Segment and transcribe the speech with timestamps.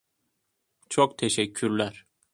[0.89, 2.05] Çok teşekkürler.